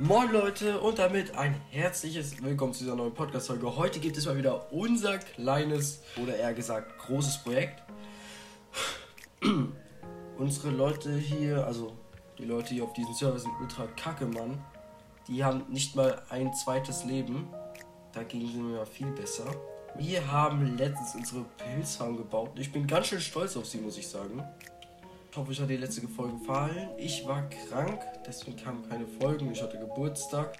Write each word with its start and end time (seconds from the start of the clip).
Moin 0.00 0.30
Leute 0.30 0.78
und 0.78 1.00
damit 1.00 1.34
ein 1.34 1.60
herzliches 1.70 2.40
Willkommen 2.40 2.72
zu 2.72 2.84
dieser 2.84 2.94
neuen 2.94 3.12
Podcast-Folge. 3.12 3.76
Heute 3.76 3.98
gibt 3.98 4.16
es 4.16 4.26
mal 4.26 4.36
wieder 4.36 4.72
unser 4.72 5.18
kleines 5.18 6.02
oder 6.22 6.36
eher 6.36 6.54
gesagt 6.54 6.96
großes 6.98 7.38
Projekt. 7.38 7.82
Unsere 10.38 10.70
Leute 10.70 11.16
hier, 11.16 11.66
also 11.66 11.96
die 12.38 12.44
Leute 12.44 12.74
hier 12.74 12.84
auf 12.84 12.92
diesem 12.92 13.12
Server 13.12 13.40
sind 13.40 13.50
ultra 13.60 13.88
kacke, 13.96 14.26
Mann. 14.26 14.62
Die 15.26 15.42
haben 15.42 15.64
nicht 15.68 15.96
mal 15.96 16.22
ein 16.28 16.54
zweites 16.54 17.02
Leben. 17.02 17.48
Dagegen 18.12 18.46
sind 18.46 18.72
wir 18.72 18.86
viel 18.86 19.10
besser. 19.10 19.46
Wir 19.96 20.30
haben 20.30 20.76
letztens 20.78 21.16
unsere 21.16 21.44
Pilzfarm 21.56 22.16
gebaut. 22.16 22.52
Ich 22.54 22.70
bin 22.70 22.86
ganz 22.86 23.08
schön 23.08 23.20
stolz 23.20 23.56
auf 23.56 23.66
sie, 23.66 23.78
muss 23.78 23.98
ich 23.98 24.06
sagen. 24.06 24.44
Ich 25.38 25.40
hoffe, 25.40 25.52
euch 25.52 25.60
hat 25.60 25.70
die 25.70 25.76
letzte 25.76 26.08
Folge 26.08 26.36
gefallen. 26.36 26.88
Ich 26.96 27.24
war 27.24 27.48
krank, 27.48 28.00
deswegen 28.26 28.56
kamen 28.56 28.88
keine 28.88 29.06
Folgen. 29.06 29.52
Ich 29.52 29.62
hatte 29.62 29.78
Geburtstag. 29.78 30.58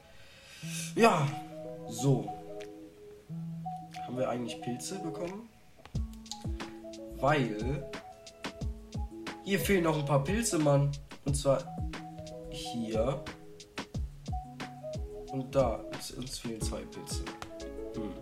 Ja, 0.94 1.26
so. 1.88 2.32
Haben 4.06 4.18
wir 4.18 4.28
eigentlich 4.28 4.62
Pilze 4.62 5.00
bekommen? 5.00 5.48
Weil 7.16 7.90
hier 9.42 9.58
fehlen 9.58 9.82
noch 9.82 9.98
ein 9.98 10.04
paar 10.04 10.22
Pilze, 10.22 10.60
Mann. 10.60 10.92
Und 11.24 11.36
zwar 11.36 11.58
hier 12.50 13.24
und 15.32 15.52
da. 15.52 15.84
Uns 16.16 16.38
fehlen 16.38 16.60
zwei 16.60 16.82
Pilze. 16.82 17.24
Hm. 17.96 18.12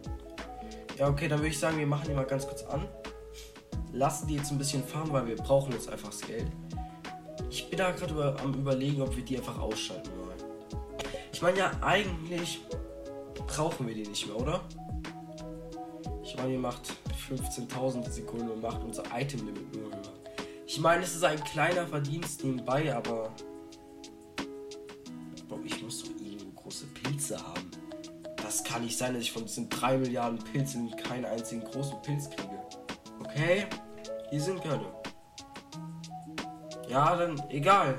Ja, 0.97 1.09
okay, 1.09 1.29
dann 1.29 1.41
würde 1.41 1.51
ich 1.51 1.59
sagen, 1.59 1.77
wir 1.77 1.87
machen 1.87 2.07
die 2.09 2.15
mal 2.15 2.25
ganz 2.25 2.47
kurz 2.47 2.63
an 2.63 2.89
lassen 3.97 4.29
die 4.29 4.37
jetzt 4.37 4.51
ein 4.51 4.59
bisschen 4.59 4.85
fahren, 4.85 5.11
weil 5.11 5.27
wir 5.27 5.37
brauchen 5.37 5.73
jetzt 5.73 5.89
einfach 5.89 6.11
das 6.11 6.21
Geld. 6.21 6.47
Ich 7.51 7.69
bin 7.69 7.79
da 7.79 7.91
gerade 7.93 8.13
über, 8.13 8.37
am 8.43 8.55
überlegen, 8.55 9.03
ob 9.03 9.17
wir 9.17 9.25
die 9.25 9.37
einfach 9.39 9.59
ausschalten 9.59 10.11
wollen. 10.19 10.37
Ich 11.33 11.43
meine 11.43 11.59
ja, 11.59 11.71
eigentlich 11.81 12.61
brauchen 13.47 13.87
wir 13.87 13.95
die 13.95 14.07
nicht 14.07 14.27
mehr, 14.27 14.37
oder? 14.37 14.61
Ich 16.23 16.37
meine, 16.37 16.53
ihr 16.53 16.59
macht 16.59 16.93
15.000 17.31 18.11
Sekunden 18.11 18.51
und 18.51 18.63
macht 18.63 18.83
unser 18.83 19.05
Item-Limit 19.15 19.75
nur 19.75 19.85
höher. 19.91 20.13
Ich 20.67 20.79
meine, 20.81 21.03
es 21.03 21.15
ist 21.15 21.25
ein 21.25 21.43
kleiner 21.45 21.87
Verdienst 21.87 22.45
nebenbei, 22.45 22.95
aber... 22.95 23.31
Bro, 25.49 25.61
ich 25.65 25.83
muss 25.83 26.03
doch 26.03 26.11
irgendwo 26.11 26.61
große 26.61 26.87
Pilze 26.87 27.39
haben. 27.39 27.71
Das 28.37 28.63
kann 28.65 28.83
nicht 28.83 28.99
sein, 28.99 29.15
dass 29.15 29.23
ich 29.23 29.33
von 29.33 29.45
diesen 29.45 29.69
3 29.69 29.99
Milliarden 29.99 30.39
Pilzen 30.39 30.95
keinen 30.97 31.25
einzigen 31.25 31.63
großen 31.65 32.01
Pilz 32.03 32.29
kriege. 32.31 32.61
Okay, 33.21 33.67
hier 34.31 34.41
sind 34.41 34.63
keine. 34.63 34.87
Ja, 36.89 37.17
dann 37.17 37.43
egal. 37.51 37.99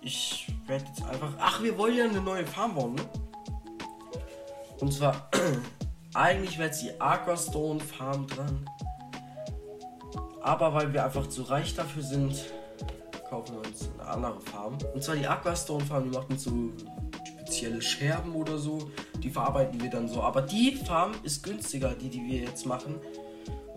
Ich 0.00 0.46
werde 0.66 0.84
jetzt 0.86 1.02
einfach. 1.02 1.32
Ach, 1.38 1.62
wir 1.62 1.76
wollen 1.76 1.96
ja 1.96 2.04
eine 2.04 2.20
neue 2.20 2.46
Farm 2.46 2.74
bauen, 2.74 2.94
ne? 2.94 3.02
Und 4.80 4.92
zwar, 4.92 5.28
eigentlich 6.14 6.58
wäre 6.58 6.68
jetzt 6.68 6.82
die 6.82 7.00
Aquastone 7.00 7.80
Farm 7.80 8.26
dran. 8.26 8.68
Aber 10.40 10.72
weil 10.72 10.92
wir 10.92 11.04
einfach 11.04 11.26
zu 11.26 11.42
reich 11.42 11.74
dafür 11.74 12.02
sind, 12.02 12.52
kaufen 13.28 13.56
wir 13.56 13.68
uns 13.68 13.90
eine 13.98 14.08
andere 14.08 14.40
Farm. 14.40 14.78
Und 14.94 15.02
zwar 15.02 15.16
die 15.16 15.26
Aquastone 15.26 15.84
Farm, 15.84 16.04
die 16.04 16.16
macht 16.16 16.30
uns 16.30 16.44
so 16.44 16.72
spezielle 17.24 17.82
Scherben 17.82 18.34
oder 18.34 18.56
so. 18.58 18.90
Die 19.22 19.30
verarbeiten 19.30 19.82
wir 19.82 19.90
dann 19.90 20.08
so. 20.08 20.22
Aber 20.22 20.42
die 20.42 20.76
Farm 20.76 21.12
ist 21.22 21.42
günstiger, 21.42 21.90
die, 21.94 22.08
die 22.08 22.22
wir 22.22 22.40
jetzt 22.40 22.66
machen. 22.66 23.00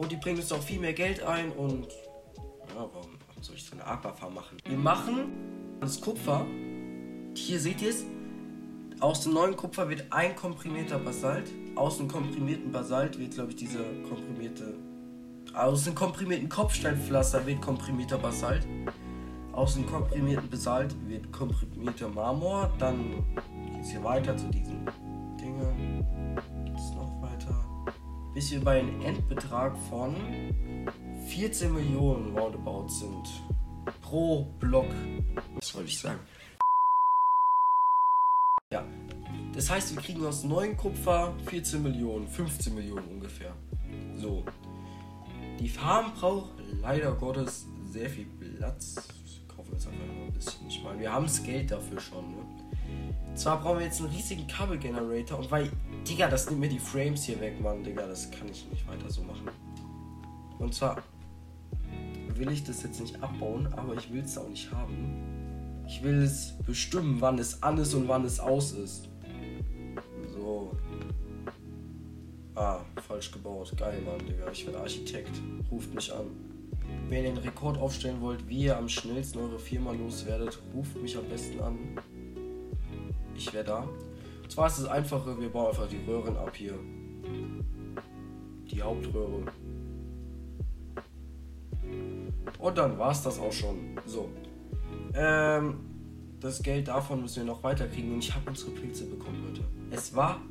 Und 0.02 0.11
die 0.11 0.16
bringt 0.16 0.39
uns 0.39 0.52
auch 0.52 0.61
viel 0.61 0.80
mehr 0.80 0.94
Geld 0.94 1.21
ein. 1.21 1.52
Und 1.52 1.88
ja, 2.69 2.89
warum, 2.91 3.19
soll 3.39 3.55
ich 3.55 3.63
so 3.63 3.73
eine 3.73 3.85
Aquafarm 3.85 4.33
machen? 4.33 4.57
Wir 4.66 4.77
machen 4.77 5.77
das 5.80 6.02
Kupfer. 6.02 6.44
Hier 7.35 7.59
seht 7.59 7.83
ihr 7.83 7.89
es. 7.89 8.03
Aus 8.99 9.22
dem 9.22 9.33
neuen 9.33 9.55
Kupfer 9.55 9.89
wird 9.89 10.05
ein 10.09 10.35
komprimierter 10.35 10.97
Basalt. 10.97 11.52
Aus 11.75 11.97
dem 11.97 12.07
komprimierten 12.07 12.72
Basalt 12.72 13.19
wird, 13.19 13.35
glaube 13.35 13.52
ich, 13.52 13.57
dieser 13.57 13.83
komprimierte. 14.09 14.73
Aus 15.53 15.84
dem 15.84 15.94
komprimierten 15.94 16.50
Kopfsteinpflaster 16.50 17.45
wird 17.45 17.62
komprimierter 17.62 18.18
Basalt. 18.18 18.66
Aus 19.51 19.75
dem 19.75 19.85
komprimierten 19.85 20.50
Basalt 20.50 20.95
wird 21.07 21.31
komprimierter 21.31 22.09
Marmor. 22.09 22.72
Dann 22.79 23.23
geht 23.72 23.83
es 23.83 23.91
hier 23.91 24.03
weiter 24.03 24.35
zu 24.35 24.47
diesen 24.47 24.83
Bis 28.41 28.50
wir 28.50 28.62
bei 28.62 28.79
einem 28.79 29.00
Endbetrag 29.02 29.78
von 29.88 30.16
14 31.28 31.72
Millionen 31.75 32.35
roundabout 32.35 32.88
sind. 32.88 33.29
Pro 34.02 34.46
Block. 34.59 34.88
Was 35.57 35.75
wollte 35.75 35.90
ich 35.90 36.00
sagen? 36.00 36.19
Ja. 38.72 38.84
Das 39.53 39.69
heißt, 39.69 39.96
wir 39.96 40.01
kriegen 40.01 40.25
aus 40.25 40.44
neuen 40.44 40.75
Kupfer 40.75 41.35
14 41.46 41.84
Millionen, 41.84 42.28
15 42.28 42.74
Millionen 42.74 43.07
ungefähr. 43.09 43.53
So. 44.18 44.44
Die 45.59 45.69
Farm 45.69 46.12
braucht 46.16 46.50
leider 46.81 47.12
Gottes 47.12 47.68
sehr 47.91 48.09
viel 48.09 48.25
Platz. 48.57 48.96
Kaufen 49.56 49.68
wir 49.69 49.74
jetzt 49.74 49.88
einfach 49.88 50.07
noch 50.07 50.25
ein 50.25 50.34
bisschen. 50.34 50.68
Ich 50.68 50.84
meine, 50.84 51.00
wir 51.00 51.13
haben 51.13 51.25
das 51.25 51.44
Geld 51.44 51.69
dafür 51.69 52.00
schon. 52.00 52.31
Ne? 52.31 52.44
Zwar 53.35 53.62
brauchen 53.62 53.78
wir 53.78 53.85
jetzt 53.85 54.01
einen 54.01 54.09
riesigen 54.09 54.47
Kabelgenerator 54.47 55.38
und 55.38 55.51
weil, 55.51 55.69
Digga, 56.07 56.28
das 56.29 56.50
nimmt 56.50 56.62
mir 56.62 56.69
die 56.69 56.79
Frames 56.79 57.23
hier 57.23 57.39
weg, 57.39 57.62
Mann, 57.62 57.84
Digga, 57.84 58.07
das 58.07 58.29
kann 58.31 58.47
ich 58.50 58.67
nicht 58.69 58.88
weiter 58.88 59.09
so 59.09 59.22
machen. 59.23 59.50
Und 60.59 60.73
zwar 60.73 61.03
will 62.35 62.51
ich 62.51 62.63
das 62.63 62.84
jetzt 62.84 63.00
nicht 63.00 63.22
abbauen, 63.22 63.67
aber 63.73 63.95
ich 63.95 64.12
will 64.12 64.22
es 64.22 64.38
auch 64.38 64.50
nicht 64.50 64.72
haben. 64.72 65.84
Ich 65.88 66.01
will 66.03 66.23
es 66.23 66.53
bestimmen, 66.66 67.19
wann 67.19 67.38
es 67.38 67.62
an 67.62 67.78
ist 67.78 67.94
und 67.94 68.07
wann 68.07 68.25
es 68.25 68.39
aus 68.39 68.72
ist. 68.72 69.09
So. 70.34 70.72
Ah, 72.56 72.79
falsch 73.07 73.31
gebaut. 73.31 73.73
Geil, 73.78 74.01
Mann, 74.01 74.25
Digga. 74.25 74.50
Ich 74.51 74.66
bin 74.66 74.75
Architekt. 74.75 75.31
Ruft 75.69 75.94
mich 75.94 76.13
an. 76.13 76.28
Wenn 77.09 77.25
ihr 77.25 77.33
den 77.33 77.38
Rekord 77.38 77.78
aufstellen 77.78 78.22
wollt, 78.22 78.47
wie 78.47 78.63
ihr 78.63 78.78
am 78.78 78.89
schnellsten 78.89 79.39
eure 79.39 79.59
Firma 79.59 79.91
loswerdet, 79.91 80.59
ruft 80.73 81.01
mich 81.01 81.18
am 81.18 81.25
besten 81.25 81.59
an. 81.59 81.78
Ich 83.35 83.51
wäre 83.53 83.66
da. 83.66 83.89
Zwar 84.51 84.67
ist 84.67 84.79
es 84.79 84.85
einfache, 84.85 85.39
wir 85.39 85.47
bauen 85.47 85.67
einfach 85.67 85.88
die 85.88 86.01
Röhren 86.06 86.35
ab 86.35 86.53
hier. 86.53 86.78
Die 88.69 88.81
Hauptröhre. 88.81 89.45
Und 92.59 92.78
dann 92.78 93.00
war 93.00 93.12
es 93.12 93.22
das 93.22 93.39
auch 93.39 93.53
schon. 93.53 93.97
So. 94.06 94.29
Ähm, 95.13 95.79
das 96.41 96.62
Geld 96.62 96.89
davon 96.89 97.22
müssen 97.22 97.38
wir 97.38 97.53
noch 97.53 97.63
weiterkriegen. 97.63 98.13
Und 98.13 98.19
ich 98.19 98.35
habe 98.35 98.50
unsere 98.50 98.72
Pilze 98.72 99.06
bekommen, 99.06 99.41
Leute. 99.47 99.63
Es 99.89 100.13
war 100.17 100.41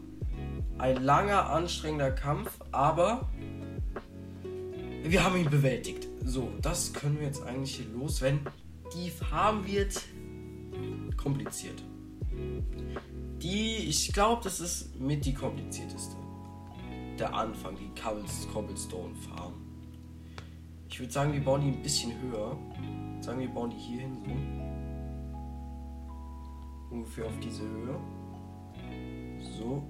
ein 0.78 1.04
langer, 1.04 1.50
anstrengender 1.50 2.10
Kampf, 2.10 2.58
aber 2.72 3.28
wir 5.02 5.22
haben 5.22 5.36
ihn 5.36 5.50
bewältigt. 5.50 6.08
So, 6.24 6.48
das 6.62 6.94
können 6.94 7.18
wir 7.18 7.26
jetzt 7.26 7.42
eigentlich 7.42 7.86
loswerden. 7.92 8.40
Die 8.96 9.10
Farm 9.10 9.66
wird 9.66 10.00
kompliziert. 11.18 11.82
Die, 13.42 13.88
ich 13.88 14.12
glaube, 14.12 14.42
das 14.44 14.60
ist 14.60 15.00
mit 15.00 15.24
die 15.24 15.32
komplizierteste. 15.32 16.16
Der 17.18 17.32
Anfang, 17.34 17.74
die 17.76 17.90
Cobblestone 18.52 19.14
Farm. 19.14 19.54
Ich 20.88 21.00
würde 21.00 21.12
sagen, 21.12 21.32
wir 21.32 21.42
bauen 21.42 21.62
die 21.62 21.68
ein 21.68 21.82
bisschen 21.82 22.12
höher. 22.20 22.56
Sagen 23.22 23.40
wir 23.40 23.48
bauen 23.48 23.70
die 23.70 23.76
hier 23.76 24.00
hin 24.00 24.16
so. 24.22 24.30
Ungefähr 26.94 27.26
auf 27.26 27.38
diese 27.42 27.62
Höhe. 27.62 27.98
So. 29.58 29.82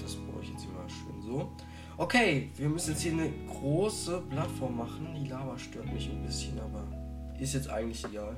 Das 0.00 0.16
baue 0.16 0.42
ich 0.42 0.50
jetzt 0.50 0.62
hier 0.62 0.72
mal 0.72 0.88
schön 0.88 1.22
so. 1.22 1.52
Okay, 1.96 2.50
wir 2.56 2.68
müssen 2.68 2.90
jetzt 2.90 3.02
hier 3.02 3.12
eine 3.12 3.30
große 3.48 4.22
Plattform 4.28 4.76
machen. 4.76 5.08
Die 5.14 5.28
Lava 5.28 5.56
stört 5.58 5.92
mich 5.92 6.08
ein 6.10 6.22
bisschen, 6.24 6.58
aber 6.58 6.84
ist 7.38 7.54
jetzt 7.54 7.68
eigentlich 7.68 8.04
egal. 8.04 8.36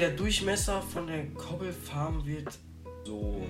Der 0.00 0.10
Durchmesser 0.12 0.80
von 0.80 1.06
der 1.06 1.26
Kobbelfarm 1.34 2.24
wird 2.24 2.58
so. 3.04 3.42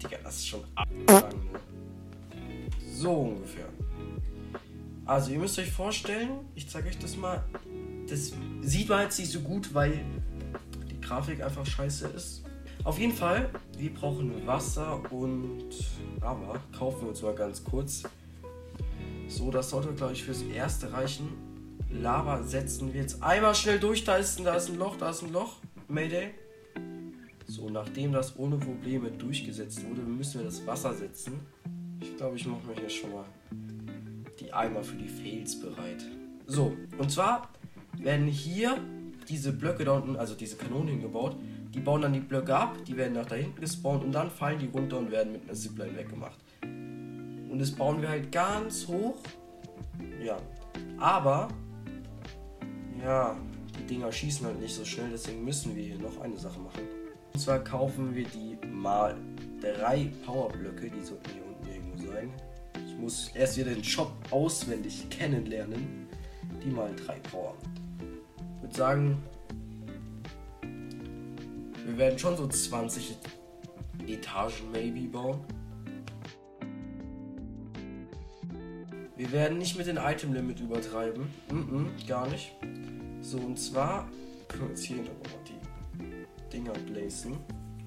Digga, 0.00 0.18
das 0.22 0.36
ist 0.36 0.46
schon 0.46 0.60
abgefangen. 0.76 1.48
So 2.92 3.12
ungefähr. 3.12 3.66
Also, 5.04 5.32
ihr 5.32 5.40
müsst 5.40 5.58
euch 5.58 5.70
vorstellen, 5.70 6.30
ich 6.54 6.68
zeige 6.70 6.88
euch 6.88 6.98
das 6.98 7.16
mal. 7.16 7.44
Das 8.08 8.32
sieht 8.62 8.88
man 8.88 9.02
jetzt 9.02 9.18
nicht 9.18 9.32
so 9.32 9.40
gut, 9.40 9.74
weil 9.74 10.00
die 10.88 11.00
Grafik 11.00 11.42
einfach 11.42 11.66
scheiße 11.66 12.06
ist. 12.08 12.44
Auf 12.84 13.00
jeden 13.00 13.12
Fall, 13.12 13.50
wir 13.76 13.92
brauchen 13.92 14.46
Wasser 14.46 15.00
und 15.10 15.74
Lava. 16.20 16.60
Kaufen 16.76 17.00
wir 17.02 17.08
uns 17.08 17.22
mal 17.22 17.34
ganz 17.34 17.64
kurz. 17.64 18.04
So, 19.26 19.50
das 19.50 19.70
sollte, 19.70 19.92
glaube 19.92 20.12
ich, 20.12 20.22
fürs 20.22 20.42
erste 20.42 20.92
reichen. 20.92 21.47
Lava 21.90 22.42
setzen 22.42 22.92
wir 22.92 23.00
jetzt 23.00 23.22
einmal 23.22 23.54
schnell 23.54 23.78
durch. 23.78 24.04
Da 24.04 24.16
ist, 24.16 24.44
da 24.44 24.54
ist 24.54 24.68
ein 24.68 24.78
Loch, 24.78 24.96
da 24.96 25.10
ist 25.10 25.22
ein 25.22 25.32
Loch. 25.32 25.56
Mayday. 25.88 26.30
So, 27.46 27.70
nachdem 27.70 28.12
das 28.12 28.38
ohne 28.38 28.56
Probleme 28.56 29.10
durchgesetzt 29.10 29.82
wurde, 29.88 30.02
müssen 30.02 30.40
wir 30.40 30.44
das 30.44 30.66
Wasser 30.66 30.92
setzen. 30.92 31.40
Ich 32.00 32.16
glaube, 32.16 32.36
ich 32.36 32.46
mache 32.46 32.66
mir 32.66 32.74
hier 32.74 32.90
schon 32.90 33.12
mal 33.12 33.24
die 34.38 34.52
Eimer 34.52 34.82
für 34.84 34.96
die 34.96 35.08
Fails 35.08 35.58
bereit. 35.58 36.04
So, 36.46 36.76
und 36.98 37.10
zwar 37.10 37.48
werden 37.96 38.26
hier 38.26 38.78
diese 39.28 39.52
Blöcke 39.52 39.84
da 39.84 39.92
unten, 39.92 40.16
also 40.16 40.34
diese 40.34 40.56
Kanonen 40.56 40.88
hingebaut. 40.88 41.36
Die 41.74 41.80
bauen 41.80 42.02
dann 42.02 42.12
die 42.12 42.20
Blöcke 42.20 42.56
ab, 42.56 42.76
die 42.86 42.96
werden 42.96 43.14
nach 43.14 43.26
da 43.26 43.34
hinten 43.34 43.60
gespawnt 43.60 44.02
und 44.02 44.12
dann 44.12 44.30
fallen 44.30 44.58
die 44.58 44.66
runter 44.66 44.98
und 44.98 45.10
werden 45.10 45.32
mit 45.32 45.44
einer 45.44 45.54
Zipline 45.54 45.96
weggemacht. 45.96 46.38
Und 46.62 47.58
das 47.58 47.70
bauen 47.70 48.00
wir 48.00 48.08
halt 48.08 48.32
ganz 48.32 48.86
hoch. 48.86 49.16
Ja. 50.22 50.38
Aber, 50.98 51.48
ja, 53.02 53.36
die 53.78 53.86
Dinger 53.86 54.10
schießen 54.10 54.46
halt 54.46 54.60
nicht 54.60 54.74
so 54.74 54.84
schnell, 54.84 55.10
deswegen 55.10 55.44
müssen 55.44 55.74
wir 55.76 55.82
hier 55.82 55.98
noch 55.98 56.20
eine 56.20 56.36
Sache 56.36 56.58
machen. 56.58 56.82
Und 57.32 57.40
zwar 57.40 57.62
kaufen 57.62 58.14
wir 58.14 58.24
die 58.24 58.58
mal 58.66 59.16
drei 59.60 60.10
Powerblöcke, 60.24 60.90
die 60.90 61.02
sollten 61.02 61.30
hier 61.30 61.44
unten 61.46 61.68
irgendwo 61.68 62.12
sein. 62.12 62.32
Ich 62.86 62.96
muss 62.96 63.30
erst 63.34 63.56
wieder 63.56 63.72
den 63.72 63.84
Shop 63.84 64.12
auswendig 64.30 65.08
kennenlernen. 65.10 66.08
Die 66.64 66.70
mal 66.70 66.90
drei 66.96 67.18
Power. 67.30 67.54
Ich 68.56 68.62
würde 68.62 68.74
sagen, 68.74 69.22
wir 71.86 71.96
werden 71.96 72.18
schon 72.18 72.36
so 72.36 72.48
20 72.48 73.16
Etagen 74.06 74.70
maybe 74.72 75.08
bauen. 75.08 75.40
Wir 79.16 79.32
werden 79.32 79.58
nicht 79.58 79.76
mit 79.76 79.86
dem 79.86 79.98
Item 79.98 80.32
Limit 80.32 80.60
übertreiben. 80.60 81.28
Mm 81.50 81.56
-mm, 81.56 82.06
gar 82.06 82.28
nicht. 82.28 82.54
So, 83.20 83.38
und 83.38 83.58
zwar 83.58 84.08
können 84.48 84.62
wir 84.62 84.68
jetzt 84.70 84.84
hier 84.84 84.96
nochmal 84.98 85.14
die 85.46 86.52
Dinger 86.52 86.72
placen. 86.72 87.36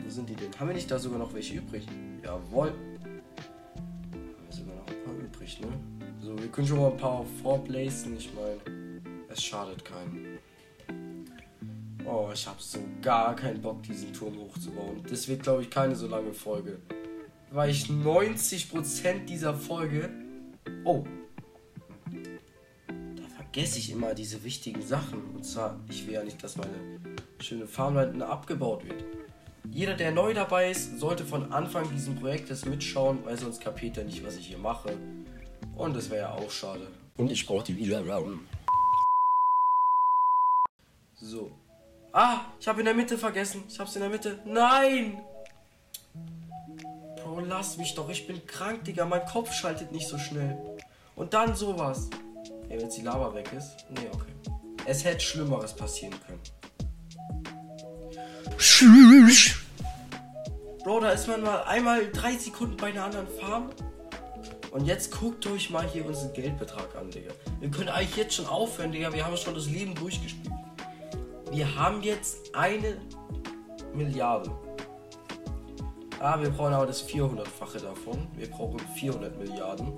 Wo 0.03 0.09
sind 0.09 0.29
die 0.29 0.35
denn? 0.35 0.51
Haben 0.59 0.67
wir 0.67 0.75
nicht 0.75 0.89
da 0.89 0.99
sogar 0.99 1.19
noch 1.19 1.33
welche 1.33 1.55
übrig? 1.55 1.85
Jawohl. 2.23 2.69
Haben 2.69 4.45
wir 4.47 4.55
sogar 4.55 4.75
noch 4.75 4.87
ein 4.87 5.03
paar 5.03 5.13
übrig, 5.15 5.59
ne? 5.61 5.67
So, 6.21 6.37
wir 6.37 6.47
können 6.49 6.67
schon 6.67 6.79
mal 6.79 6.91
ein 6.91 6.97
paar 6.97 7.25
vorplacen. 7.41 8.15
Ich 8.17 8.29
meine, 8.33 9.01
es 9.29 9.43
schadet 9.43 9.83
keinem. 9.83 10.37
Oh, 12.05 12.29
ich 12.33 12.47
habe 12.47 12.57
so 12.59 12.79
gar 13.01 13.35
keinen 13.35 13.61
Bock, 13.61 13.81
diesen 13.83 14.11
Turm 14.13 14.35
hochzubauen. 14.37 15.03
Das 15.09 15.27
wird, 15.27 15.43
glaube 15.43 15.61
ich, 15.63 15.69
keine 15.69 15.95
so 15.95 16.07
lange 16.07 16.33
Folge. 16.33 16.79
Weil 17.51 17.69
ich 17.69 17.85
90% 17.85 19.25
dieser 19.25 19.53
Folge. 19.53 20.09
Oh. 20.83 21.03
Vergesse 23.53 23.79
ich 23.79 23.91
immer 23.91 24.13
diese 24.13 24.45
wichtigen 24.45 24.81
Sachen. 24.81 25.21
Und 25.35 25.43
zwar, 25.45 25.77
ich 25.89 26.07
will 26.07 26.13
ja 26.13 26.23
nicht, 26.23 26.41
dass 26.41 26.55
meine 26.55 27.01
schöne 27.41 27.67
Farmland 27.67 28.21
abgebaut 28.23 28.85
wird. 28.85 29.03
Jeder, 29.69 29.93
der 29.93 30.11
neu 30.11 30.33
dabei 30.33 30.71
ist, 30.71 30.99
sollte 30.99 31.25
von 31.25 31.51
Anfang 31.51 31.89
dieses 31.91 32.15
Projektes 32.15 32.63
mitschauen, 32.63 33.19
weil 33.25 33.37
sonst 33.37 33.59
kapiert 33.59 33.97
er 33.97 34.05
nicht, 34.05 34.25
was 34.25 34.37
ich 34.37 34.47
hier 34.47 34.57
mache. 34.57 34.95
Und 35.75 35.97
das 35.97 36.09
wäre 36.09 36.21
ja 36.21 36.31
auch 36.31 36.49
schade. 36.49 36.87
Und 37.17 37.29
ich 37.29 37.45
brauche 37.45 37.65
die 37.65 37.75
wieder. 37.75 38.01
So. 41.15 41.51
Ah, 42.13 42.45
ich 42.57 42.69
habe 42.69 42.79
in 42.79 42.85
der 42.85 42.95
Mitte 42.95 43.17
vergessen. 43.17 43.65
Ich 43.67 43.77
hab's 43.77 43.95
in 43.95 44.01
der 44.01 44.09
Mitte. 44.09 44.39
Nein! 44.45 45.21
Bro, 47.17 47.41
lass 47.41 47.77
mich 47.77 47.95
doch. 47.95 48.09
Ich 48.09 48.27
bin 48.27 48.45
krank, 48.47 48.85
Digga. 48.85 49.05
Mein 49.05 49.25
Kopf 49.25 49.51
schaltet 49.51 49.91
nicht 49.91 50.07
so 50.07 50.17
schnell. 50.17 50.57
Und 51.17 51.33
dann 51.33 51.53
sowas. 51.53 52.09
Ey, 52.71 52.77
wenn 52.77 52.85
jetzt 52.85 52.97
die 52.97 53.01
Lava 53.01 53.33
weg 53.35 53.51
ist. 53.51 53.85
Nee, 53.89 54.07
okay. 54.13 54.31
Es 54.85 55.03
hätte 55.03 55.19
Schlimmeres 55.19 55.73
passieren 55.73 56.15
können. 56.25 56.39
Bro, 60.83 61.01
da 61.01 61.11
ist 61.11 61.27
man 61.27 61.41
mal 61.41 61.63
einmal 61.63 62.09
drei 62.11 62.37
Sekunden 62.37 62.77
bei 62.77 62.87
einer 62.87 63.03
anderen 63.03 63.27
Farm. 63.27 63.71
Und 64.71 64.85
jetzt 64.85 65.11
guckt 65.11 65.45
euch 65.47 65.69
mal 65.69 65.85
hier 65.85 66.05
unseren 66.05 66.31
Geldbetrag 66.31 66.95
an, 66.95 67.11
Digga. 67.11 67.33
Wir 67.59 67.69
können 67.69 67.89
eigentlich 67.89 68.15
jetzt 68.15 68.35
schon 68.35 68.47
aufhören, 68.47 68.93
Digga. 68.93 69.11
Wir 69.11 69.25
haben 69.25 69.35
schon 69.35 69.53
das 69.53 69.65
Leben 69.65 69.93
durchgespielt. 69.93 70.53
Wir 71.51 71.75
haben 71.75 72.01
jetzt 72.01 72.55
eine 72.55 73.01
Milliarde. 73.93 74.49
Ah, 76.21 76.39
wir 76.39 76.49
brauchen 76.51 76.73
aber 76.73 76.85
das 76.85 77.05
400-fache 77.05 77.81
davon. 77.81 78.29
Wir 78.37 78.49
brauchen 78.49 78.79
400 78.95 79.37
Milliarden. 79.37 79.91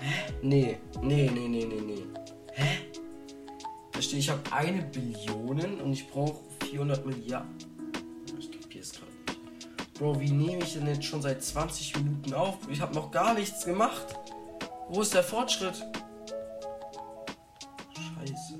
Hä? 0.00 0.32
Nee, 0.42 0.78
nee, 1.02 1.30
nee, 1.30 1.48
nee, 1.48 1.66
nee, 1.66 1.80
nee. 1.80 2.06
Hä? 2.52 2.78
Da 3.92 4.00
steht, 4.00 4.20
ich 4.20 4.30
habe 4.30 4.40
eine 4.50 4.82
Billion 4.82 5.80
und 5.80 5.92
ich 5.92 6.08
brauche 6.08 6.40
400 6.70 7.04
Milliarden. 7.04 7.54
Ich 8.38 8.50
kapier's 8.50 8.92
gerade 8.92 9.12
nicht. 9.12 9.94
Bro, 9.94 10.18
wie 10.18 10.30
nehme 10.30 10.62
ich 10.62 10.72
denn 10.72 10.86
jetzt 10.86 11.04
schon 11.04 11.20
seit 11.20 11.42
20 11.42 11.96
Minuten 11.96 12.32
auf? 12.32 12.56
Ich 12.70 12.80
habe 12.80 12.94
noch 12.94 13.10
gar 13.10 13.34
nichts 13.34 13.66
gemacht. 13.66 14.06
Wo 14.88 15.02
ist 15.02 15.12
der 15.12 15.22
Fortschritt? 15.22 15.84
Scheiße. 17.94 18.58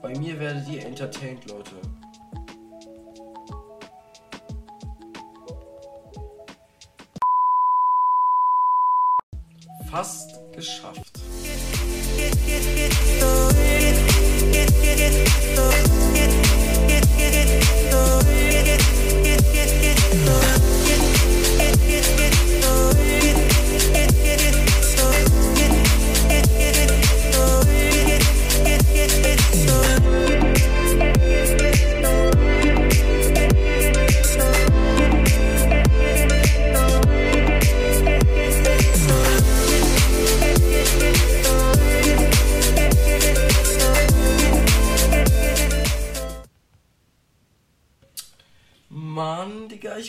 Bei 0.00 0.16
mir 0.16 0.38
werdet 0.38 0.68
ihr 0.68 0.86
entertained, 0.86 1.50
Leute. 1.50 1.73
Fast 9.94 10.23
geschafft. 10.23 10.23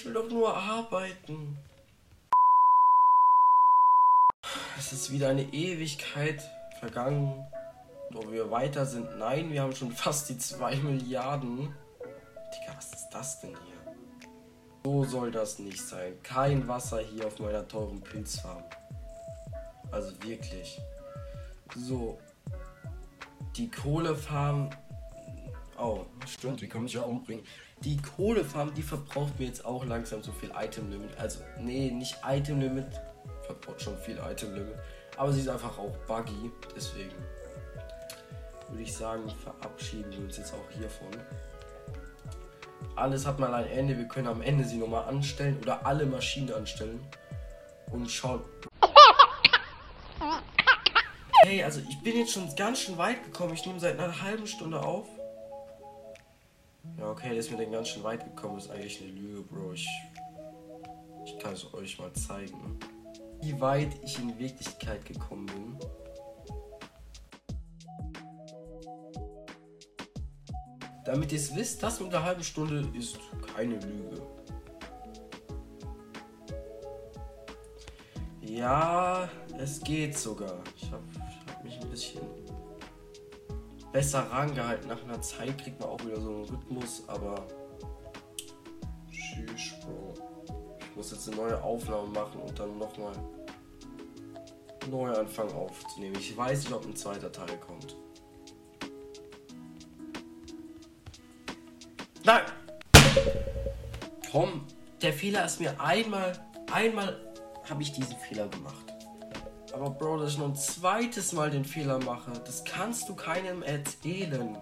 Will 0.06 0.14
doch 0.14 0.30
nur 0.30 0.56
arbeiten. 0.56 1.58
Es 4.78 4.94
ist 4.94 5.12
wieder 5.12 5.30
eine 5.30 5.44
Ewigkeit 5.44 6.42
vergangen, 6.80 7.46
wo 8.12 8.32
wir 8.32 8.52
weiter 8.52 8.86
sind. 8.86 9.18
Nein, 9.18 9.52
wir 9.52 9.64
haben 9.64 9.76
schon 9.76 9.92
fast 9.92 10.30
die 10.30 10.38
2 10.38 10.76
Milliarden. 10.78 11.58
Digga, 11.60 12.78
was 12.78 12.94
ist 12.94 13.10
das 13.10 13.42
denn 13.42 13.50
hier? 13.50 13.96
So 14.84 15.04
soll 15.04 15.32
das 15.32 15.58
nicht 15.58 15.82
sein. 15.82 16.14
Kein 16.22 16.68
Wasser 16.68 17.00
hier 17.00 17.26
auf 17.26 17.40
meiner 17.40 17.68
teuren 17.68 18.02
Pilzfarm. 18.02 18.64
Also 19.92 20.12
wirklich. 20.22 20.80
So. 21.76 22.20
Die 23.56 23.72
Kohlefarm. 23.72 24.70
Oh, 25.78 26.06
stimmt, 26.28 26.62
wie 26.62 26.68
kann 26.68 26.86
ich 26.86 26.94
ja 26.94 27.02
umbringen? 27.02 27.44
Die 27.86 27.98
Kohlefarm, 27.98 28.74
die 28.74 28.82
verbraucht 28.82 29.40
mir 29.40 29.46
jetzt 29.46 29.64
auch 29.64 29.86
langsam 29.86 30.24
so 30.24 30.32
viel 30.32 30.52
Item 30.60 30.90
Limit. 30.90 31.16
Also, 31.20 31.42
nee, 31.60 31.92
nicht 31.92 32.18
Item 32.28 32.60
Limit. 32.60 32.88
Verbraucht 33.46 33.80
schon 33.80 33.96
viel 34.00 34.18
Item 34.18 34.56
Limit. 34.56 34.76
Aber 35.18 35.32
sie 35.32 35.42
ist 35.42 35.50
einfach 35.50 35.78
auch 35.78 35.96
buggy. 36.08 36.52
Deswegen 36.76 37.14
würde 38.70 38.82
ich 38.82 38.92
sagen, 38.92 39.30
verabschieden 39.30 40.12
wir 40.12 40.20
uns 40.26 40.38
jetzt 40.38 40.52
auch 40.52 40.72
hiervon. 40.76 41.12
Alles 42.96 43.28
hat 43.28 43.38
mal 43.38 43.54
ein 43.54 43.68
Ende. 43.68 43.96
Wir 43.96 44.08
können 44.08 44.28
am 44.28 44.42
Ende 44.42 44.64
sie 44.66 44.78
nochmal 44.78 45.08
anstellen 45.08 45.60
oder 45.62 45.86
alle 45.86 46.08
Maschinen 46.08 46.52
anstellen. 46.54 47.00
Und 47.92 48.10
schauen. 48.10 48.42
Hey, 51.44 51.64
also 51.64 51.82
ich 51.88 52.02
bin 52.02 52.18
jetzt 52.18 52.34
schon 52.34 52.54
ganz 52.56 52.80
schön 52.80 52.98
weit 52.98 53.24
gekommen. 53.24 53.54
Ich 53.54 53.64
nehme 53.64 53.80
seit 53.80 54.00
einer 54.00 54.24
halben 54.24 54.48
Stunde 54.48 54.82
auf. 54.82 55.08
Okay, 57.18 57.34
das 57.34 57.50
mit 57.50 57.62
den 57.62 57.72
ganz 57.72 57.88
schön 57.88 58.04
weit 58.04 58.26
gekommen 58.26 58.58
ist 58.58 58.70
eigentlich 58.70 59.02
eine 59.02 59.12
Lüge, 59.12 59.42
Bro. 59.44 59.72
Ich, 59.72 59.88
ich 61.26 61.40
kann 61.40 61.54
es 61.54 61.74
euch 61.74 61.98
mal 61.98 62.12
zeigen, 62.12 62.78
wie 63.42 63.60
weit 63.62 63.88
ich 64.04 64.20
in 64.20 64.38
Wirklichkeit 64.38 65.06
gekommen 65.06 65.46
bin. 65.46 65.80
Damit 71.06 71.32
ihr 71.32 71.38
es 71.38 71.56
wisst, 71.56 71.82
das 71.82 72.02
mit 72.02 72.14
einer 72.14 72.26
halben 72.26 72.44
Stunde 72.44 72.86
ist 72.94 73.18
keine 73.56 73.76
Lüge. 73.76 74.22
Ja, 78.42 79.30
es 79.58 79.80
geht 79.82 80.18
sogar. 80.18 80.62
Ich 80.76 80.92
habe 80.92 81.02
hab 81.48 81.64
mich 81.64 81.80
ein 81.80 81.90
bisschen 81.90 82.45
besser 83.96 84.30
rangehalten. 84.30 84.90
Nach 84.90 85.02
einer 85.04 85.22
Zeit 85.22 85.58
kriegt 85.58 85.80
man 85.80 85.88
auch 85.88 86.06
wieder 86.06 86.20
so 86.20 86.30
einen 86.30 86.44
Rhythmus, 86.44 87.04
aber. 87.08 87.48
Tschüss, 89.10 89.72
Bro. 89.80 90.14
Ich 90.82 90.96
muss 90.98 91.12
jetzt 91.12 91.30
eine 91.30 91.38
neue 91.38 91.64
Aufnahme 91.64 92.10
machen 92.10 92.42
und 92.42 92.60
dann 92.60 92.78
nochmal 92.78 93.14
neu 94.92 95.14
anfangen 95.14 95.54
aufzunehmen. 95.54 96.18
Ich 96.20 96.36
weiß 96.36 96.66
nicht, 96.66 96.74
ob 96.74 96.86
ein 96.86 96.94
zweiter 96.94 97.32
Teil 97.32 97.58
kommt. 97.66 97.96
Nein! 102.26 102.44
Komm, 104.30 104.66
der 105.02 105.14
Fehler 105.14 105.46
ist 105.46 105.62
mir 105.62 105.80
einmal, 105.80 106.34
einmal 106.70 107.34
habe 107.70 107.82
ich 107.82 107.94
diesen 107.94 108.18
Fehler 108.18 108.50
gemacht. 108.50 108.95
Aber 109.76 109.90
Bro, 109.90 110.20
dass 110.20 110.32
ich 110.32 110.38
noch 110.38 110.48
ein 110.48 110.56
zweites 110.56 111.34
Mal 111.34 111.52
den 111.52 111.66
Fehler 111.66 112.00
mache, 112.00 112.32
das 112.46 112.64
kannst 112.64 113.10
du 113.10 113.16
keinem 113.16 113.62
erzählen. 113.62 114.58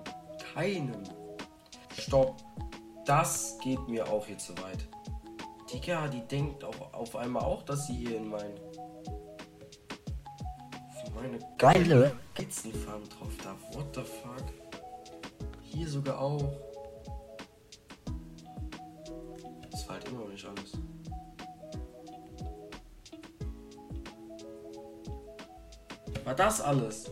Keinem. 0.55 1.03
Stopp. 1.95 2.37
Das 3.05 3.59
geht 3.63 3.87
mir 3.87 4.09
auch 4.11 4.25
hier 4.25 4.39
zu 4.39 4.53
weit. 4.57 4.87
Digga, 5.71 6.07
die 6.07 6.21
denkt 6.21 6.63
auch 6.63 6.93
auf 6.93 7.15
einmal 7.15 7.43
auch, 7.43 7.61
dass 7.61 7.85
sie 7.85 7.93
hier 7.93 8.17
in 8.17 8.27
mein. 8.27 8.55
meine 11.13 11.37
geile 11.59 12.17
Skizzenfarm 12.33 13.03
drauf 13.09 13.33
darf. 13.43 13.75
What 13.75 13.93
the 13.93 14.01
fuck? 14.01 14.43
Hier 15.61 15.87
sogar 15.87 16.19
auch. 16.19 16.72
War 26.23 26.35
das 26.35 26.61
alles? 26.61 27.11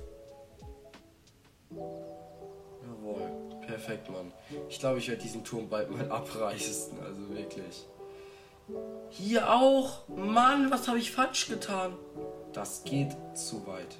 Jawohl. 1.71 3.31
Perfekt, 3.65 4.09
Mann. 4.09 4.31
Ich 4.69 4.79
glaube, 4.79 4.99
ich 4.99 5.07
werde 5.09 5.21
diesen 5.21 5.43
Turm 5.43 5.69
bald 5.69 5.89
mal 5.91 6.09
abreißen. 6.11 6.99
Also 7.03 7.29
wirklich. 7.29 7.87
Hier 9.09 9.51
auch. 9.51 10.07
Mann, 10.07 10.71
was 10.71 10.87
habe 10.87 10.97
ich 10.99 11.11
falsch 11.11 11.47
getan? 11.49 11.93
Das 12.53 12.83
geht 12.83 13.15
zu 13.33 13.65
weit. 13.67 13.97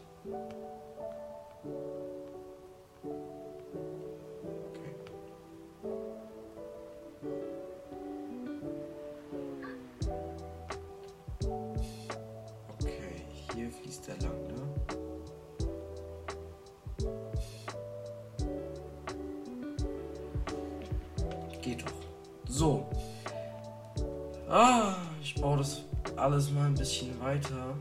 Okay, 12.80 13.26
hier 13.54 13.70
fließt 13.72 14.10
er 14.10 14.18
lang, 14.28 14.41
So. 22.62 22.86
Ah, 24.48 24.94
ich 25.20 25.34
baue 25.34 25.58
das 25.58 25.82
alles 26.16 26.52
mal 26.52 26.68
ein 26.68 26.76
bisschen 26.76 27.20
weiter. 27.20 27.76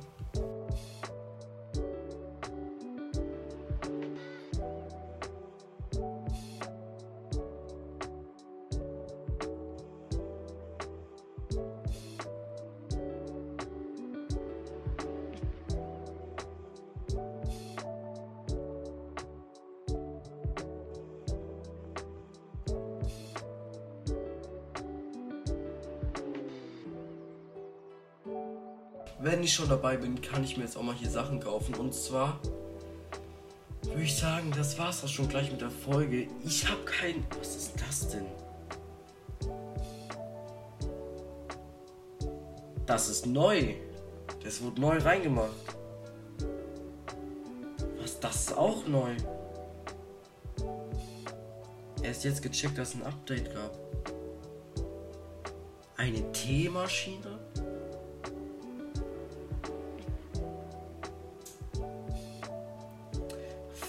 Wenn 29.23 29.43
ich 29.43 29.53
schon 29.53 29.69
dabei 29.69 29.99
bin, 29.99 30.19
kann 30.23 30.43
ich 30.45 30.57
mir 30.57 30.65
jetzt 30.65 30.79
auch 30.79 30.83
mal 30.83 30.95
hier 30.95 31.11
Sachen 31.11 31.41
kaufen. 31.41 31.75
Und 31.75 31.95
zwar 31.95 32.41
würde 33.83 34.03
ich 34.03 34.17
sagen, 34.17 34.51
das 34.57 34.79
war's 34.79 35.05
auch 35.05 35.09
schon 35.09 35.29
gleich 35.29 35.51
mit 35.51 35.61
der 35.61 35.71
Folge. 35.71 36.27
Ich 36.43 36.67
habe 36.67 36.83
kein. 36.85 37.27
Was 37.39 37.55
ist 37.55 37.75
das 37.79 38.09
denn? 38.09 38.25
Das 42.87 43.11
ist 43.11 43.27
neu. 43.27 43.75
Das 44.43 44.63
wurde 44.63 44.81
neu 44.81 44.97
reingemacht. 44.97 45.51
Was? 48.01 48.19
Das 48.21 48.37
ist 48.37 48.57
auch 48.57 48.87
neu. 48.87 49.15
Erst 52.03 52.25
jetzt 52.25 52.41
gecheckt, 52.41 52.79
dass 52.79 52.95
es 52.95 52.95
ein 52.95 53.03
Update 53.03 53.55
gab. 53.55 53.79
Eine 55.99 56.33
Teemaschine? 56.33 57.39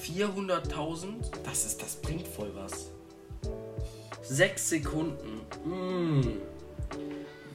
Vierhunderttausend? 0.02 1.30
Das 1.44 1.64
ist, 1.64 1.82
das 1.82 1.96
bringt 1.96 2.28
voll 2.28 2.52
was. 2.56 2.90
Sechs 4.24 4.70
Sekunden. 4.70 5.42
Mm. 5.64 6.42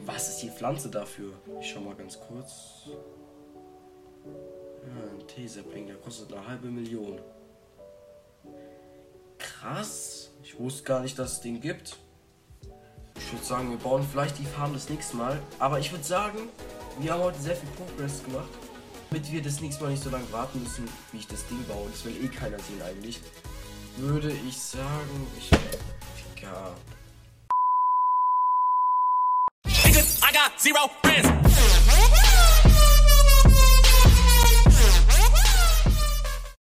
Was 0.05 0.29
ist 0.29 0.43
die 0.43 0.51
Pflanze 0.51 0.89
dafür? 0.89 1.33
Ich 1.61 1.71
schau 1.71 1.81
mal 1.81 1.97
ganz 1.97 2.21
kurz. 2.21 2.89
Ja, 4.25 5.11
ein 5.13 5.27
Teesapling, 5.27 5.89
der 5.89 5.97
kostet 5.97 6.33
eine 6.33 6.47
halbe 6.47 6.69
Million. 6.69 7.21
Krass. 9.39 10.31
Ich 10.45 10.57
wusste 10.61 10.85
gar 10.85 11.01
nicht, 11.01 11.19
dass 11.19 11.33
es 11.33 11.41
den 11.41 11.61
gibt. 11.61 11.97
Ich 13.17 13.33
würde 13.33 13.45
sagen, 13.45 13.71
wir 13.71 13.79
bauen 13.79 14.07
vielleicht 14.09 14.39
die 14.39 14.45
Farm 14.45 14.73
das 14.73 14.89
nächste 14.89 15.17
Mal. 15.17 15.41
Aber 15.59 15.81
ich 15.81 15.91
würde 15.91 16.05
sagen, 16.05 16.39
wir 17.01 17.13
haben 17.13 17.25
heute 17.25 17.41
sehr 17.41 17.57
viel 17.57 17.69
Progress 17.71 18.23
gemacht. 18.23 18.49
Damit 19.17 19.33
wir 19.33 19.41
das 19.41 19.63
nächste 19.63 19.83
Mal 19.83 19.93
nicht 19.93 20.03
so 20.03 20.11
lange 20.11 20.31
warten 20.31 20.63
müssen, 20.63 20.87
wie 21.11 21.17
ich 21.17 21.27
das 21.27 21.47
Ding 21.47 21.65
baue. 21.67 21.89
Das 21.91 22.05
will 22.05 22.23
eh 22.23 22.29
keiner 22.29 22.59
sehen 22.59 22.83
eigentlich. 22.87 23.19
Würde 23.97 24.31
ich 24.31 24.61
sagen, 24.61 25.27
ich. 25.39 25.49
Digga. 26.37 26.75
I 29.65 30.33
got 30.35 30.59
zero 30.59 30.91
friends. 31.03 31.96